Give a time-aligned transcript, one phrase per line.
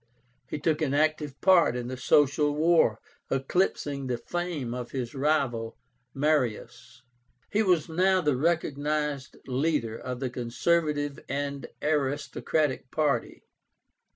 [0.47, 2.97] He took an active part in the Social War,
[3.29, 5.77] eclipsing the fame of his rival,
[6.15, 7.03] Marius.
[7.51, 13.43] He was now the recognized leader of the conservative and aristocratic party.